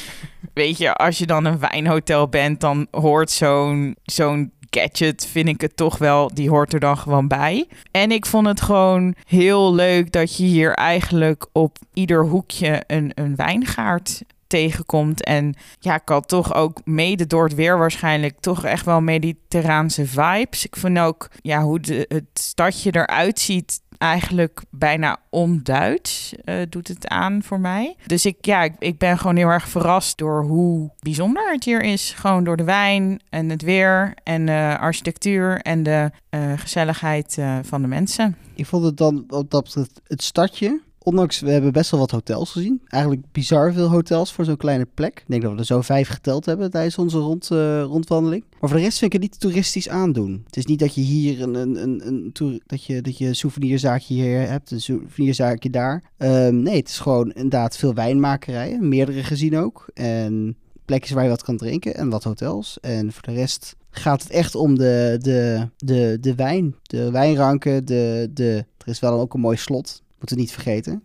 weet 0.55 0.79
je, 0.79 0.95
als 0.95 1.19
je 1.19 1.27
dan 1.27 1.45
een 1.45 1.59
wijnhotel 1.59 2.29
bent, 2.29 2.61
dan 2.61 2.87
hoort 2.91 3.31
zo'n 3.31 3.97
zo'n 4.03 4.53
gadget, 4.71 5.27
vind 5.27 5.49
ik 5.49 5.61
het 5.61 5.77
toch 5.77 5.99
wel, 5.99 6.31
die 6.35 6.49
hoort 6.49 6.73
er 6.73 6.81
dan 6.81 6.99
gewoon 6.99 7.29
bij. 7.29 7.69
En 7.91 8.11
ik 8.11 8.27
vond 8.27 8.47
het 8.47 8.61
gewoon 8.61 9.15
heel 9.27 9.75
leuk 9.75 10.13
dat 10.13 10.37
je 10.37 10.45
hier 10.45 10.73
eigenlijk 10.73 11.47
op 11.53 11.79
ieder 11.93 12.25
hoekje 12.25 12.83
een, 12.87 13.13
een 13.15 13.37
wijngaard 13.37 14.23
tegenkomt. 14.47 15.25
En 15.25 15.55
ja, 15.79 15.95
ik 15.95 16.09
had 16.09 16.29
toch 16.29 16.55
ook 16.55 16.81
mede 16.85 17.27
door 17.27 17.45
het 17.45 17.55
weer 17.55 17.79
waarschijnlijk 17.79 18.41
toch 18.41 18.65
echt 18.65 18.85
wel 18.85 19.01
mediterraanse 19.01 20.07
vibes. 20.07 20.65
Ik 20.65 20.77
vond 20.77 20.99
ook 20.99 21.31
ja, 21.41 21.63
hoe 21.63 21.81
het 22.09 22.25
stadje 22.33 22.95
eruit 22.95 23.39
ziet 23.39 23.81
eigenlijk 24.01 24.63
bijna 24.71 25.17
onduits 25.31 26.35
eh, 26.45 26.55
doet 26.69 26.89
het 26.89 27.09
aan 27.09 27.43
voor 27.43 27.61
mij. 27.61 27.97
Dus 28.07 28.27
ik, 28.27 28.37
ja, 28.41 28.69
ik, 28.79 28.99
ben 28.99 29.19
gewoon 29.19 29.37
heel 29.37 29.49
erg 29.49 29.69
verrast 29.69 30.19
door 30.19 30.43
hoe 30.43 30.91
bijzonder 30.99 31.53
het 31.53 31.65
hier 31.65 31.83
is. 31.83 32.13
Gewoon 32.17 32.45
door 32.45 32.57
de 32.57 32.65
wijn 32.65 33.21
en 33.29 33.49
het 33.49 33.63
weer 33.63 34.15
en 34.23 34.47
de 34.47 34.77
architectuur 34.81 35.61
en 35.61 35.83
de 35.83 36.11
eh, 36.29 36.53
gezelligheid 36.57 37.39
eh, 37.39 37.59
van 37.63 37.83
de 37.83 37.89
mensen. 37.89 38.37
Ik 38.55 38.67
vond 38.67 38.85
het 38.85 38.97
dan, 38.97 39.25
wat 39.27 39.51
dat 39.51 39.65
betreft, 39.65 40.01
het 40.07 40.23
stadje. 40.23 40.81
Ondanks, 41.03 41.41
we 41.41 41.51
hebben 41.51 41.73
best 41.73 41.91
wel 41.91 42.01
wat 42.01 42.11
hotels 42.11 42.51
gezien. 42.51 42.81
Eigenlijk 42.87 43.25
bizar 43.33 43.73
veel 43.73 43.89
hotels 43.89 44.33
voor 44.33 44.45
zo'n 44.45 44.57
kleine 44.57 44.87
plek. 44.95 45.19
Ik 45.19 45.25
denk 45.27 45.43
dat 45.43 45.53
we 45.53 45.59
er 45.59 45.65
zo 45.65 45.81
vijf 45.81 46.09
geteld 46.09 46.47
hebben 46.47 46.71
tijdens 46.71 46.99
onze 46.99 47.19
rond, 47.19 47.51
eh, 47.51 47.83
rondwandeling. 47.83 48.45
Maar 48.61 48.69
voor 48.69 48.79
de 48.79 48.85
rest 48.85 48.99
vind 48.99 49.15
ik 49.15 49.21
het 49.21 49.31
niet 49.31 49.41
toeristisch 49.41 49.89
aandoen. 49.89 50.43
Het 50.47 50.57
is 50.57 50.67
niet 50.67 50.79
dat 50.79 50.95
je 50.95 51.01
hier 51.01 51.43
een, 51.43 51.55
een, 51.55 51.83
een, 51.83 52.07
een 52.07 52.63
dat 52.67 52.85
je, 52.85 53.01
dat 53.01 53.19
je 53.19 53.35
souvenirzaakje 53.35 54.15
hier 54.15 54.49
hebt, 54.49 54.71
een 54.71 54.81
souvenirzaakje 54.81 55.71
daar. 55.71 56.03
Ehm, 56.17 56.63
nee, 56.63 56.77
het 56.77 56.89
is 56.89 56.99
gewoon 56.99 57.33
inderdaad 57.33 57.77
veel 57.77 57.95
wijnmakerijen. 57.95 58.89
Meerdere 58.89 59.23
gezien 59.23 59.57
ook. 59.57 59.89
En 59.95 60.57
plekjes 60.85 61.13
waar 61.13 61.25
je 61.25 61.31
wat 61.31 61.43
kan 61.43 61.57
drinken 61.57 61.95
en 61.95 62.09
wat 62.09 62.25
hotels. 62.25 62.79
En 62.81 63.13
voor 63.13 63.23
de 63.23 63.33
rest 63.33 63.77
gaat 63.91 64.23
het 64.23 64.33
echt 64.33 64.55
om 64.55 64.79
de, 64.79 65.17
de, 65.21 65.69
de, 65.77 66.19
de 66.21 66.35
wijn. 66.35 66.75
De 66.83 67.11
wijnranken, 67.11 67.85
de, 67.85 68.31
de, 68.35 68.65
er 68.79 68.89
is 68.89 69.01
wel 69.01 69.21
ook 69.21 69.35
een 69.35 69.41
mooi 69.41 69.57
slot. 69.57 70.03
Moeten 70.21 70.37
we 70.37 70.43
niet 70.43 70.53
vergeten. 70.53 71.03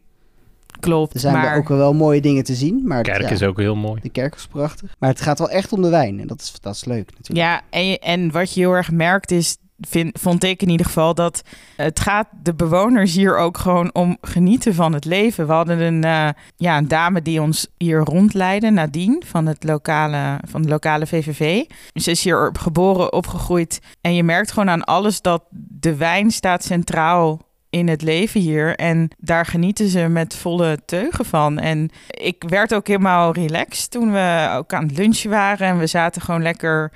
Klopt, 0.80 1.14
Er 1.14 1.20
zijn 1.20 1.34
maar 1.34 1.50
wel 1.50 1.58
ook 1.58 1.68
wel 1.68 1.94
mooie 1.94 2.22
dingen 2.22 2.44
te 2.44 2.56
zien. 2.56 2.82
Maar 2.88 3.04
Kerk 3.04 3.22
ja, 3.22 3.30
is 3.30 3.44
ook 3.44 3.58
heel 3.58 3.76
mooi. 3.76 4.02
de 4.02 4.10
kerk 4.10 4.36
is 4.36 4.48
prachtig. 4.48 4.96
Maar 5.00 5.10
het 5.10 5.22
gaat 5.22 5.40
wel 5.40 5.50
echt 5.50 5.74
om 5.74 5.82
de 5.82 5.90
wijn. 5.90 6.20
En 6.20 6.28
dat 6.28 6.42
is, 6.42 6.54
dat 6.62 6.76
is 6.76 6.86
leuk 6.86 7.10
natuurlijk. 7.18 7.48
ja, 7.48 7.62
en, 7.70 8.00
en 8.00 8.32
wat 8.32 8.54
je 8.54 8.60
heel 8.60 8.74
erg 8.74 8.92
merkt 8.92 9.32
is, 9.32 9.58
vind, 9.80 10.20
vond 10.20 10.44
ik 10.44 10.62
in 10.62 10.70
ieder 10.70 10.86
geval, 10.86 11.14
dat 11.14 11.42
het 11.76 12.00
gaat 12.00 12.28
de 12.44 12.54
bewoners 12.54 13.16
hier 13.16 13.38
ook 13.38 13.58
gewoon 13.58 13.94
om 13.94 14.18
genieten 14.22 14.74
van 14.74 14.94
het 14.94 15.06
leven. 15.06 15.48
We 15.48 15.54
hadden 15.54 15.80
een, 15.80 16.04
eh, 16.04 16.30
ja, 16.56 16.78
een 16.78 16.88
dame 16.88 17.22
die 17.22 17.42
ons 17.42 17.68
hier 17.78 18.00
rondleidde, 18.00 18.70
Nadine, 18.70 19.22
van, 19.26 19.46
het 19.46 19.64
lokale, 19.64 20.40
van 20.48 20.62
de 20.62 20.68
lokale 20.70 21.08
VVV. 21.08 21.64
Ze 21.94 22.12
is 22.12 22.24
hier 22.24 22.50
geboren, 22.60 23.14
opgegroeid. 23.14 23.80
En 24.02 24.16
je 24.16 24.24
merkt 24.24 24.52
gewoon 24.52 24.70
aan 24.70 24.84
alles 24.84 25.22
dat 25.22 25.44
de 25.52 25.96
wijn 25.96 26.32
staat 26.32 26.64
centraal 26.64 27.42
in 27.76 27.88
het 27.88 28.02
leven 28.02 28.42
hier. 28.42 28.76
En 28.76 29.10
daar 29.18 29.46
genieten 29.46 29.88
ze 29.88 30.08
met 30.08 30.36
volle 30.36 30.80
teugen 30.86 31.26
van. 31.26 31.60
En 31.60 31.90
ik 32.08 32.44
werd 32.48 32.74
ook 32.74 32.88
helemaal 32.88 33.34
relaxed 33.34 33.92
toen 33.92 34.12
we 34.12 34.54
ook 34.58 34.74
aan 34.74 34.84
het 34.88 34.98
lunchen 34.98 35.30
waren. 35.30 35.68
En 35.68 35.78
we 35.78 35.88
zaten 35.88 36.22
gewoon 36.22 36.42
lekker 36.42 36.92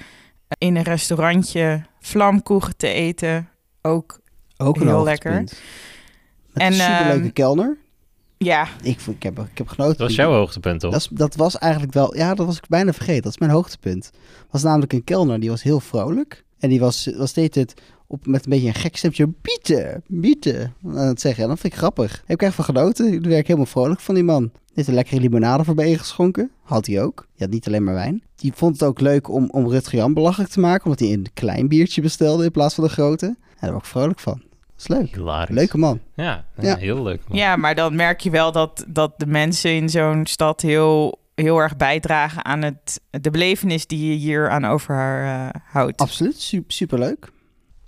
in 0.57 0.75
een 0.75 0.83
restaurantje 0.83 1.81
vlamkoegen 1.99 2.77
te 2.77 2.87
eten. 2.87 3.49
Ook 3.81 4.19
Ook 4.57 4.75
een 4.75 4.87
Heel 4.87 4.91
hoogtepunt. 4.95 5.51
lekker. 6.53 6.63
En, 6.65 6.73
Superleuke 6.73 7.23
ehm, 7.23 7.33
kelner. 7.33 7.77
Ja, 8.37 8.67
Ik, 8.81 8.99
vond- 8.99 9.15
ik, 9.15 9.23
heb, 9.23 9.39
ik 9.39 9.57
heb 9.57 9.67
genoten. 9.67 9.97
Dat 9.97 10.07
was 10.07 10.15
jouw 10.15 10.31
hoogtepunt, 10.31 10.79
toch? 10.79 10.91
Dat, 10.91 10.99
is- 11.01 11.07
dat 11.11 11.35
was 11.35 11.57
eigenlijk 11.57 11.93
wel, 11.93 12.15
ja, 12.15 12.33
dat 12.35 12.45
was 12.45 12.57
ik 12.57 12.67
bijna 12.67 12.93
vergeten. 12.93 13.21
Dat 13.23 13.31
is 13.31 13.37
mijn 13.37 13.51
hoogtepunt. 13.51 14.11
was 14.49 14.63
namelijk 14.63 14.93
een 14.93 15.03
kelner, 15.03 15.39
die 15.39 15.49
was 15.49 15.63
heel 15.63 15.79
vrolijk. 15.79 16.43
En 16.59 16.69
die 16.69 16.79
was, 16.79 17.09
was 17.17 17.29
steeds 17.29 17.57
het 17.57 17.81
op, 18.09 18.25
met 18.25 18.43
een 18.45 18.49
beetje 18.51 18.67
een 18.67 18.73
gek 18.73 18.97
stemje, 18.97 19.33
bieten, 19.41 20.03
bieten, 20.07 20.73
aan 20.85 20.95
het 21.07 21.21
zeggen. 21.21 21.43
En 21.43 21.49
dat 21.49 21.59
vind 21.59 21.73
ik 21.73 21.79
grappig. 21.79 22.11
Heb 22.25 22.41
ik 22.41 22.47
echt 22.47 22.55
van 22.55 22.65
genoten. 22.65 23.13
Ik 23.13 23.23
werd 23.25 23.47
helemaal 23.47 23.65
vrolijk 23.65 23.99
van 23.99 24.15
die 24.15 24.23
man. 24.23 24.51
Heeft 24.73 24.87
een 24.87 24.93
lekkere 24.93 25.21
limonade 25.21 25.63
voorbij 25.63 25.97
geschonken. 25.97 26.51
Had 26.63 26.85
hij 26.87 27.01
ook. 27.01 27.27
Die 27.35 27.45
had 27.45 27.49
niet 27.49 27.67
alleen 27.67 27.83
maar 27.83 27.93
wijn. 27.93 28.23
Die 28.35 28.51
vond 28.55 28.79
het 28.79 28.89
ook 28.89 28.99
leuk 28.99 29.29
om, 29.29 29.49
om 29.51 29.69
Rutger 29.69 29.97
Jan 29.97 30.13
belachelijk 30.13 30.51
te 30.51 30.59
maken, 30.59 30.83
omdat 30.85 30.99
hij 30.99 31.11
een 31.13 31.27
klein 31.33 31.67
biertje 31.67 32.01
bestelde 32.01 32.43
in 32.43 32.51
plaats 32.51 32.75
van 32.75 32.83
een 32.83 32.89
grote. 32.89 33.25
En 33.25 33.35
daar 33.59 33.71
word 33.71 33.83
ik 33.83 33.89
vrolijk 33.89 34.19
van. 34.19 34.41
Dat 34.59 34.77
is 34.77 34.87
leuk. 34.87 35.15
Hilarisch. 35.15 35.55
Leuke 35.55 35.77
man. 35.77 35.99
Ja, 36.15 36.45
Ja. 36.59 36.75
heel 36.75 37.03
leuk. 37.03 37.21
man. 37.27 37.37
ja, 37.37 37.55
maar 37.55 37.75
dan 37.75 37.95
merk 37.95 38.19
je 38.19 38.29
wel 38.29 38.51
dat, 38.51 38.85
dat 38.87 39.13
de 39.19 39.25
mensen 39.25 39.71
in 39.71 39.89
zo'n 39.89 40.25
stad 40.25 40.61
heel, 40.61 41.19
heel 41.35 41.57
erg 41.57 41.77
bijdragen 41.77 42.45
aan 42.45 42.61
het, 42.61 43.01
de 43.09 43.29
belevenis 43.31 43.87
die 43.87 44.09
je 44.11 44.15
hier 44.17 44.49
aan 44.49 44.65
over 44.65 44.95
haar 44.95 45.49
eh, 45.53 45.61
houdt. 45.71 46.01
Absoluut, 46.01 46.41
super, 46.41 46.71
superleuk. 46.73 47.31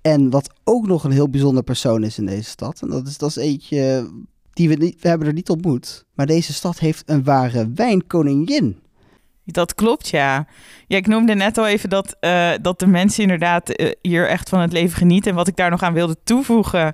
En 0.01 0.29
wat 0.29 0.53
ook 0.63 0.88
nog 0.88 1.03
een 1.03 1.12
heel 1.12 1.29
bijzonder 1.29 1.63
persoon 1.63 2.03
is 2.03 2.17
in 2.17 2.25
deze 2.25 2.50
stad, 2.50 2.81
en 2.81 2.89
dat 2.89 3.08
is, 3.08 3.17
dat 3.17 3.29
is 3.29 3.36
eentje 3.36 4.10
die 4.53 4.70
we 4.70 4.75
niet, 4.75 5.01
we 5.01 5.08
hebben 5.08 5.27
er 5.27 5.34
niet 5.34 5.50
ontmoet, 5.50 6.05
maar 6.13 6.25
deze 6.25 6.53
stad 6.53 6.79
heeft 6.79 7.03
een 7.05 7.24
ware 7.24 7.72
wijnkoningin. 7.75 8.79
Dat 9.45 9.75
klopt, 9.75 10.10
ja. 10.10 10.45
Ja, 10.88 10.98
ik 10.98 11.07
noemde 11.07 11.36
net 11.36 11.57
al 11.57 11.67
even 11.67 11.89
dat, 11.89 12.15
eh, 12.19 12.51
dat 12.62 12.79
de 12.79 12.88
mensen 12.88 13.24
inderdaad 13.24 13.69
eh, 13.69 13.91
hier 14.01 14.27
echt 14.27 14.50
van 14.50 14.60
het 14.60 14.71
leven 14.71 14.98
genieten. 14.98 15.31
En 15.31 15.38
wat 15.38 15.48
ik 15.48 15.55
daar 15.55 15.69
nog 15.69 15.83
aan 15.83 15.93
wilde 15.93 16.17
toevoegen, 16.24 16.93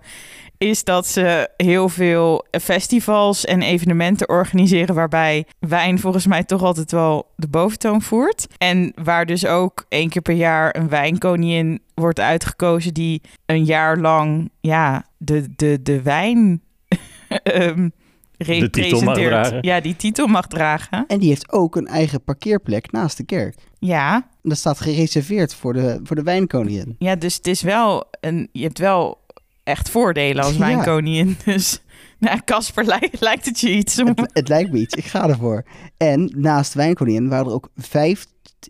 is 0.57 0.83
dat 0.83 1.07
ze 1.07 1.49
heel 1.57 1.89
veel 1.89 2.45
festivals 2.61 3.45
en 3.45 3.61
evenementen 3.61 4.29
organiseren 4.29 4.95
waarbij 4.95 5.45
wijn 5.59 5.99
volgens 5.99 6.27
mij 6.27 6.43
toch 6.43 6.63
altijd 6.63 6.91
wel 6.91 7.31
de 7.35 7.47
boventoon 7.47 8.01
voert. 8.01 8.47
En 8.57 8.93
waar 9.03 9.25
dus 9.25 9.45
ook 9.45 9.85
één 9.89 10.09
keer 10.09 10.21
per 10.21 10.35
jaar 10.35 10.75
een 10.75 10.89
wijnkoningin 10.89 11.81
wordt 11.93 12.19
uitgekozen 12.19 12.93
die 12.93 13.21
een 13.45 13.65
jaar 13.65 13.97
lang 13.97 14.51
ja, 14.59 15.05
de, 15.17 15.55
de, 15.55 15.81
de 15.81 16.01
wijn 16.01 16.61
ehm, 17.43 17.89
representeert. 18.37 19.15
dragen. 19.27 19.57
Ja, 19.61 19.79
die 19.79 19.95
titel 19.95 20.27
mag 20.27 20.47
dragen. 20.47 21.03
En 21.07 21.19
die 21.19 21.29
heeft 21.29 21.51
ook 21.51 21.75
een 21.75 21.87
eigen 21.87 22.23
parkeerplek 22.23 22.91
naast 22.91 23.17
de 23.17 23.23
kerk. 23.25 23.55
Ja, 23.79 24.15
En 24.15 24.49
dat 24.49 24.57
staat 24.57 24.79
gereserveerd 24.79 25.53
voor 25.53 25.73
de, 25.73 25.99
voor 26.03 26.15
de 26.15 26.23
wijnkoningin. 26.23 26.95
Ja, 26.99 27.15
dus 27.15 27.35
het 27.35 27.47
is 27.47 27.61
wel 27.61 28.05
een. 28.19 28.49
Je 28.51 28.63
hebt 28.63 28.79
wel 28.79 29.25
echt 29.63 29.89
voordelen 29.89 30.43
als 30.43 30.53
Ja. 30.53 30.59
wijnkoningin. 30.59 31.37
Dus 31.45 31.81
nou, 32.19 32.39
Casper 32.45 32.85
lijkt, 32.95 33.21
lijkt 33.21 33.45
het 33.45 33.59
je 33.59 33.69
iets 33.75 33.99
om. 34.01 34.07
Het, 34.07 34.29
het 34.33 34.47
lijkt 34.47 34.71
me 34.71 34.79
iets, 34.79 34.93
ik 34.95 35.05
ga 35.05 35.29
ervoor. 35.29 35.65
En 35.97 36.33
naast 36.35 36.73
wijnkoningin 36.73 37.29
waren 37.29 37.45
er 37.45 37.53
ook 37.53 37.69
vijf, 37.75 38.25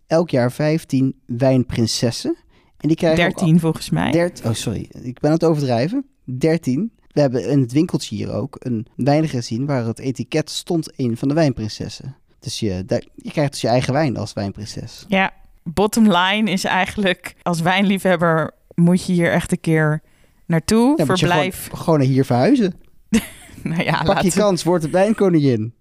elk 0.07 0.29
jaar 0.29 0.51
15 0.51 1.15
wijnprinsessen. 1.25 2.36
En 2.77 2.88
die 2.88 2.97
krijgen 2.97 3.25
ook 3.25 3.38
13 3.38 3.59
volgens 3.59 3.89
mij. 3.89 4.12
Dert, 4.12 4.41
oh, 4.45 4.53
sorry. 4.53 4.89
Ik 5.01 5.19
ben 5.19 5.29
aan 5.29 5.36
het 5.36 5.43
overdrijven. 5.43 6.05
13. 6.24 6.91
We 7.08 7.22
hebben 7.22 7.50
in 7.50 7.62
het 7.62 7.72
winkeltje 7.72 8.16
hier 8.16 8.34
ook 8.34 8.56
een 8.60 8.88
wijn 8.96 9.28
gezien 9.28 9.66
waar 9.66 9.86
het 9.86 10.00
etiket 10.00 10.50
stond 10.50 10.92
een 10.96 11.18
van 11.18 11.28
de 11.28 11.34
wijnprinsessen. 11.34 12.16
Dus 12.40 12.60
je, 12.60 12.84
je 13.16 13.32
krijgt 13.32 13.52
dus 13.52 13.62
je 13.62 13.68
eigen 13.68 13.94
wijn 13.94 14.18
als 14.18 14.34
wijnprinses. 14.34 15.06
Ja, 15.08 15.34
bottom 15.64 16.12
line 16.12 16.52
is 16.52 16.64
eigenlijk. 16.64 17.36
Als 17.42 17.62
wijnliefhebber 17.62 18.52
moet 18.76 19.06
je 19.06 19.14
hier 19.14 19.32
echt 19.32 19.52
een 19.52 19.60
keer 19.60 20.02
naartoe. 20.46 20.94
Ja, 20.98 21.06
moet 21.06 21.20
je 21.20 21.26
Verblijf. 21.26 21.64
gewoon, 21.64 21.84
gewoon 21.84 22.02
hier 22.02 22.26
verhuizen. 22.26 22.74
nou 23.64 23.84
ja, 23.84 24.04
Pak 24.04 24.22
je 24.22 24.32
kans, 24.32 24.64
word 24.64 24.82
de 24.82 24.90
wijnkoningin. 24.90 25.74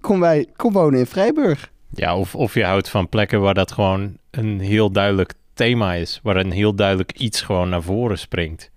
Kom, 0.00 0.20
wij, 0.20 0.46
kom 0.56 0.72
wonen 0.72 0.98
in 0.98 1.06
Vrijburg. 1.06 1.72
Ja, 1.90 2.16
of, 2.16 2.34
of 2.34 2.54
je 2.54 2.64
houdt 2.64 2.88
van 2.88 3.08
plekken 3.08 3.40
waar 3.40 3.54
dat 3.54 3.72
gewoon 3.72 4.16
een 4.30 4.60
heel 4.60 4.90
duidelijk 4.90 5.32
thema 5.54 5.94
is. 5.94 6.20
Waar 6.22 6.36
een 6.36 6.50
heel 6.50 6.74
duidelijk 6.74 7.12
iets 7.12 7.40
gewoon 7.40 7.68
naar 7.68 7.82
voren 7.82 8.18
springt. 8.18 8.70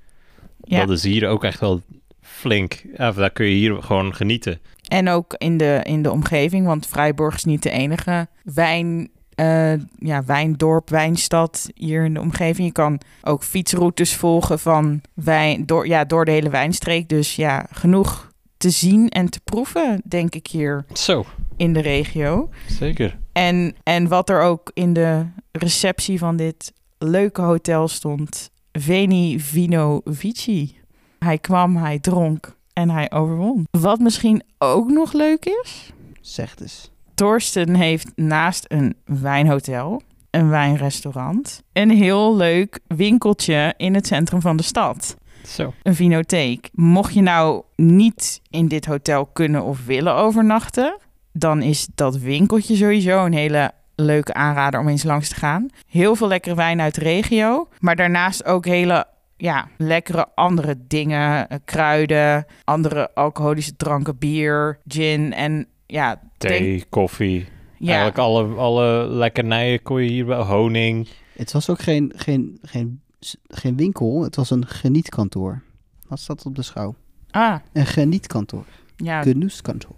Ja. 0.67 0.85
Dat 0.85 0.97
is 0.97 1.03
hier 1.03 1.27
ook 1.27 1.43
echt 1.43 1.59
wel 1.59 1.81
flink. 2.21 2.83
Ja, 2.97 3.11
daar 3.11 3.29
kun 3.31 3.45
je 3.45 3.55
hier 3.55 3.83
gewoon 3.83 4.15
genieten. 4.15 4.59
En 4.87 5.09
ook 5.09 5.33
in 5.37 5.57
de, 5.57 5.79
in 5.83 6.01
de 6.01 6.11
omgeving, 6.11 6.65
want 6.65 6.87
Vrijborg 6.87 7.35
is 7.35 7.43
niet 7.43 7.63
de 7.63 7.69
enige 7.69 8.27
wijn, 8.43 9.09
eh, 9.35 9.73
ja, 9.99 10.23
wijndorp, 10.25 10.89
wijnstad 10.89 11.69
hier 11.75 12.05
in 12.05 12.13
de 12.13 12.19
omgeving. 12.19 12.67
Je 12.67 12.73
kan 12.73 12.99
ook 13.23 13.43
fietsroutes 13.43 14.15
volgen 14.15 14.59
van 14.59 15.01
wijn, 15.13 15.65
door, 15.65 15.87
ja, 15.87 16.05
door 16.05 16.25
de 16.25 16.31
hele 16.31 16.49
wijnstreek. 16.49 17.09
Dus 17.09 17.35
ja, 17.35 17.65
genoeg 17.71 18.31
te 18.57 18.69
zien 18.69 19.09
en 19.09 19.29
te 19.29 19.39
proeven, 19.43 20.01
denk 20.05 20.35
ik, 20.35 20.47
hier 20.47 20.85
Zo, 20.93 21.25
in 21.57 21.73
de 21.73 21.79
regio. 21.81 22.49
zeker. 22.67 23.17
En, 23.31 23.75
en 23.83 24.07
wat 24.07 24.29
er 24.29 24.41
ook 24.41 24.71
in 24.73 24.93
de 24.93 25.25
receptie 25.51 26.19
van 26.19 26.35
dit 26.35 26.73
leuke 26.97 27.41
hotel 27.41 27.87
stond. 27.87 28.51
Veni 28.79 29.39
Vino 29.39 30.01
Vici. 30.05 30.75
Hij 31.19 31.37
kwam, 31.37 31.75
hij 31.75 31.99
dronk 31.99 32.55
en 32.73 32.89
hij 32.89 33.11
overwon. 33.11 33.67
Wat 33.71 33.99
misschien 33.99 34.43
ook 34.57 34.89
nog 34.89 35.13
leuk 35.13 35.45
is. 35.45 35.93
Zeg 36.21 36.55
dus. 36.55 36.91
Torsten 37.13 37.75
heeft 37.75 38.11
naast 38.15 38.65
een 38.67 38.95
wijnhotel, 39.05 40.01
een 40.29 40.49
wijnrestaurant, 40.49 41.63
een 41.73 41.89
heel 41.89 42.35
leuk 42.35 42.79
winkeltje 42.87 43.73
in 43.77 43.93
het 43.93 44.07
centrum 44.07 44.41
van 44.41 44.57
de 44.57 44.63
stad. 44.63 45.17
Zo. 45.45 45.73
Een 45.83 45.95
vinotheek. 45.95 46.69
Mocht 46.73 47.13
je 47.13 47.21
nou 47.21 47.63
niet 47.75 48.41
in 48.49 48.67
dit 48.67 48.85
hotel 48.85 49.25
kunnen 49.25 49.63
of 49.63 49.85
willen 49.85 50.15
overnachten, 50.15 50.97
dan 51.31 51.61
is 51.61 51.87
dat 51.95 52.17
winkeltje 52.17 52.75
sowieso 52.75 53.25
een 53.25 53.33
hele 53.33 53.71
leuke 53.99 54.33
aanrader 54.33 54.79
om 54.79 54.87
eens 54.87 55.03
langs 55.03 55.29
te 55.29 55.35
gaan. 55.35 55.67
Heel 55.87 56.15
veel 56.15 56.27
lekkere 56.27 56.55
wijn 56.55 56.81
uit 56.81 56.95
de 56.95 57.01
regio, 57.01 57.67
maar 57.79 57.95
daarnaast 57.95 58.45
ook 58.45 58.65
hele 58.65 59.05
ja, 59.37 59.67
lekkere 59.77 60.27
andere 60.35 60.75
dingen, 60.87 61.49
eh, 61.49 61.57
kruiden, 61.65 62.45
andere 62.63 63.13
alcoholische 63.13 63.75
dranken, 63.75 64.17
bier, 64.17 64.79
gin 64.87 65.33
en 65.33 65.67
ja, 65.85 66.21
Thee, 66.37 66.59
denk- 66.59 66.85
koffie. 66.89 67.47
ja, 67.77 67.87
Eigenlijk 67.87 68.17
alle, 68.17 68.55
alle 68.55 69.07
lekkernijen 69.09 69.81
kon 69.81 70.03
je 70.03 70.09
hier 70.09 70.25
wel. 70.25 70.43
Honing. 70.45 71.07
Het 71.35 71.51
was 71.51 71.69
ook 71.69 71.79
geen, 71.79 72.13
geen, 72.15 72.57
geen, 72.61 73.01
geen 73.47 73.77
winkel, 73.77 74.23
het 74.23 74.35
was 74.35 74.49
een 74.49 74.67
genietkantoor. 74.67 75.61
Wat 76.07 76.19
staat 76.19 76.45
op 76.45 76.55
de 76.55 76.61
schouw? 76.63 76.95
ah, 77.31 77.55
Een 77.73 77.85
genietkantoor. 77.85 78.65
ja, 78.95 79.21
Genoeskantoor. 79.21 79.95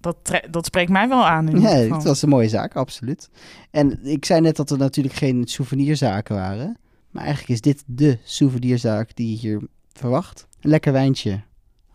Dat, 0.00 0.40
dat 0.50 0.66
spreekt 0.66 0.90
mij 0.90 1.08
wel 1.08 1.26
aan. 1.26 1.48
In 1.48 1.60
Ja, 1.60 1.68
het 1.68 2.04
was 2.04 2.22
een 2.22 2.28
mooie 2.28 2.48
zaak, 2.48 2.76
absoluut. 2.76 3.30
En 3.70 4.06
ik 4.06 4.24
zei 4.24 4.40
net 4.40 4.56
dat 4.56 4.70
er 4.70 4.78
natuurlijk 4.78 5.14
geen 5.14 5.46
souvenirzaken 5.46 6.34
waren. 6.34 6.76
Maar 7.10 7.22
eigenlijk 7.22 7.52
is 7.52 7.60
dit 7.60 7.82
de 7.86 8.18
souvenirzaak 8.24 9.14
die 9.14 9.30
je 9.30 9.36
hier 9.36 9.60
verwacht. 9.92 10.46
Een 10.60 10.70
lekker 10.70 10.92
wijntje 10.92 11.40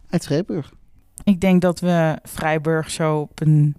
uit 0.09 0.25
Vreeburg. 0.25 0.73
Ik 1.23 1.41
denk 1.41 1.61
dat 1.61 1.79
we 1.79 2.19
Vrijburg 2.23 2.89
zo 2.91 3.19
op 3.19 3.41
een 3.41 3.75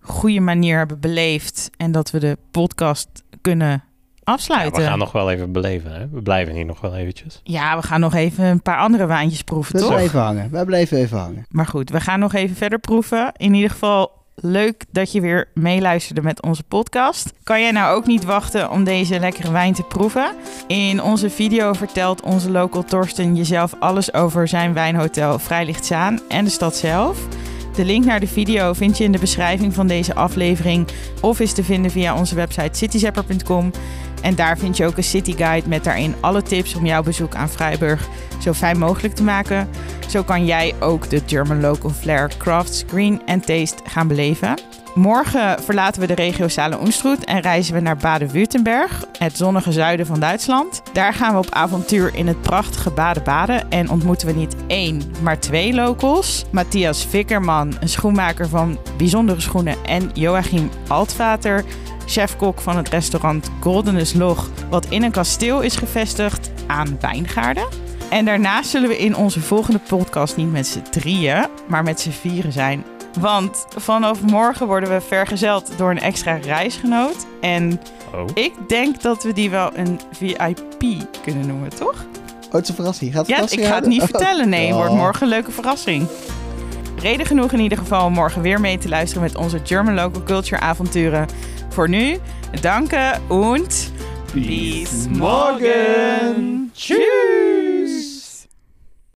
goede 0.00 0.40
manier 0.40 0.78
hebben 0.78 1.00
beleefd 1.00 1.70
en 1.76 1.92
dat 1.92 2.10
we 2.10 2.18
de 2.18 2.38
podcast 2.50 3.08
kunnen 3.40 3.84
Ja, 4.24 4.32
afsluiten. 4.32 4.82
we 4.82 4.88
gaan 4.88 4.98
nog 4.98 5.12
wel 5.12 5.30
even 5.30 5.52
beleven. 5.52 5.92
Hè? 5.92 6.08
We 6.12 6.22
blijven 6.22 6.54
hier 6.54 6.64
nog 6.64 6.80
wel 6.80 6.94
eventjes. 6.94 7.40
Ja, 7.44 7.76
we 7.76 7.82
gaan 7.82 8.00
nog 8.00 8.14
even 8.14 8.44
een 8.44 8.62
paar 8.62 8.78
andere 8.78 9.06
wijntjes 9.06 9.42
proeven, 9.42 9.74
We 9.74 9.80
toch? 9.80 9.90
blijven 9.90 10.20
hangen. 10.20 10.48
We 10.50 10.64
blijven 10.64 10.96
even 10.98 11.18
hangen. 11.18 11.46
Maar 11.50 11.66
goed, 11.66 11.90
we 11.90 12.00
gaan 12.00 12.18
nog 12.18 12.32
even 12.34 12.56
verder 12.56 12.78
proeven. 12.78 13.32
In 13.36 13.54
ieder 13.54 13.70
geval 13.70 14.10
leuk 14.34 14.84
dat 14.90 15.12
je 15.12 15.20
weer 15.20 15.48
meeluisterde 15.54 16.22
met 16.22 16.42
onze 16.42 16.62
podcast. 16.62 17.32
Kan 17.42 17.60
jij 17.60 17.70
nou 17.70 17.96
ook 17.96 18.06
niet 18.06 18.24
wachten 18.24 18.70
om 18.70 18.84
deze 18.84 19.18
lekkere 19.20 19.50
wijn 19.52 19.74
te 19.74 19.82
proeven? 19.82 20.34
In 20.66 21.02
onze 21.02 21.30
video 21.30 21.72
vertelt 21.72 22.22
onze 22.22 22.50
local 22.50 22.84
Torsten 22.84 23.36
jezelf 23.36 23.74
alles 23.78 24.12
over 24.14 24.48
zijn 24.48 24.72
wijnhotel 24.72 25.38
Vrijlichtzaan 25.38 26.20
en 26.28 26.44
de 26.44 26.50
stad 26.50 26.76
zelf. 26.76 27.18
De 27.76 27.84
link 27.84 28.04
naar 28.04 28.20
de 28.20 28.26
video 28.26 28.72
vind 28.72 28.98
je 28.98 29.04
in 29.04 29.12
de 29.12 29.18
beschrijving 29.18 29.74
van 29.74 29.86
deze 29.86 30.14
aflevering 30.14 30.88
of 31.20 31.40
is 31.40 31.52
te 31.52 31.64
vinden 31.64 31.90
via 31.90 32.16
onze 32.16 32.34
website 32.34 32.78
cityzapper.com. 32.78 33.70
En 34.22 34.34
daar 34.34 34.58
vind 34.58 34.76
je 34.76 34.86
ook 34.86 34.96
een 34.96 35.04
city 35.04 35.36
guide 35.36 35.68
met 35.68 35.84
daarin 35.84 36.14
alle 36.20 36.42
tips 36.42 36.74
om 36.74 36.86
jouw 36.86 37.02
bezoek 37.02 37.34
aan 37.34 37.48
Vrijburg 37.48 38.08
zo 38.42 38.52
fijn 38.52 38.78
mogelijk 38.78 39.14
te 39.14 39.22
maken. 39.22 39.68
Zo 40.08 40.22
kan 40.22 40.44
jij 40.44 40.74
ook 40.80 41.10
de 41.10 41.22
German 41.26 41.60
Local 41.60 41.90
Flair 41.90 42.30
Crafts 42.38 42.84
Green 42.86 43.22
and 43.26 43.46
Taste 43.46 43.82
gaan 43.84 44.08
beleven. 44.08 44.54
Morgen 44.94 45.62
verlaten 45.62 46.00
we 46.00 46.06
de 46.06 46.14
regio 46.14 46.48
Salen-Oenstroet 46.48 47.24
en 47.24 47.40
reizen 47.40 47.74
we 47.74 47.80
naar 47.80 47.96
Baden-Württemberg, 47.96 49.04
het 49.18 49.36
zonnige 49.36 49.72
zuiden 49.72 50.06
van 50.06 50.20
Duitsland. 50.20 50.82
Daar 50.92 51.14
gaan 51.14 51.32
we 51.32 51.38
op 51.38 51.50
avontuur 51.50 52.14
in 52.14 52.26
het 52.26 52.40
prachtige 52.40 52.90
Baden-Baden 52.90 53.70
en 53.70 53.90
ontmoeten 53.90 54.26
we 54.26 54.32
niet 54.32 54.56
één, 54.66 55.02
maar 55.22 55.40
twee 55.40 55.74
locals. 55.74 56.44
Matthias 56.50 57.06
Vikkerman, 57.06 57.76
een 57.80 57.88
schoenmaker 57.88 58.48
van 58.48 58.78
bijzondere 58.96 59.40
schoenen 59.40 59.76
en 59.84 60.10
Joachim 60.14 60.70
Altvater, 60.88 61.64
chefkok 62.12 62.60
van 62.60 62.76
het 62.76 62.88
restaurant 62.88 63.50
Goldenus 63.60 64.12
Log, 64.12 64.50
wat 64.70 64.86
in 64.88 65.02
een 65.02 65.10
kasteel 65.10 65.60
is 65.60 65.76
gevestigd 65.76 66.50
aan 66.66 66.98
Wijngaarden. 67.00 67.66
En 68.10 68.24
daarnaast 68.24 68.70
zullen 68.70 68.88
we 68.88 68.98
in 68.98 69.16
onze 69.16 69.40
volgende 69.40 69.78
podcast 69.88 70.36
niet 70.36 70.52
met 70.52 70.66
z'n 70.66 70.82
drieën, 70.90 71.46
maar 71.68 71.82
met 71.82 72.00
z'n 72.00 72.10
vieren 72.10 72.52
zijn. 72.52 72.84
Want 73.20 73.66
vanaf 73.76 74.22
morgen 74.22 74.66
worden 74.66 74.88
we 74.88 75.00
vergezeld 75.00 75.70
door 75.76 75.90
een 75.90 76.00
extra 76.00 76.34
reisgenoot. 76.34 77.26
En 77.40 77.80
Oh. 78.14 78.24
ik 78.34 78.52
denk 78.68 79.02
dat 79.02 79.22
we 79.22 79.32
die 79.32 79.50
wel 79.50 79.70
een 79.74 80.00
VIP 80.12 80.84
kunnen 81.22 81.46
noemen, 81.46 81.68
toch? 81.68 82.04
Oh, 82.46 82.52
het 82.52 82.62
is 82.62 82.68
een 82.68 82.74
verrassing. 82.74 83.12
Gaat 83.12 83.26
het 83.26 83.28
Ja, 83.28 83.34
ik 83.34 83.40
verrassing 83.42 83.66
ga 83.74 83.74
het 83.80 83.86
niet 83.88 84.02
vertellen. 84.02 84.48
Nee, 84.48 84.66
het 84.66 84.76
wordt 84.76 84.90
Oh. 84.90 84.96
morgen 84.96 85.22
een 85.22 85.28
leuke 85.28 85.50
verrassing. 85.50 86.06
Reden 86.96 87.26
genoeg 87.26 87.52
in 87.52 87.60
ieder 87.60 87.78
geval 87.78 88.06
om 88.06 88.12
morgen 88.12 88.42
weer 88.42 88.60
mee 88.60 88.78
te 88.78 88.88
luisteren 88.88 89.22
met 89.22 89.36
onze 89.36 89.60
German 89.64 89.94
Local 89.94 90.22
Culture 90.22 90.60
avonturen. 90.62 91.26
Voor 91.72 91.88
nu, 91.88 92.18
danken 92.60 93.18
und 93.28 93.92
bis 94.34 95.08
morgen. 95.08 96.70
Tschüss. 96.74 97.61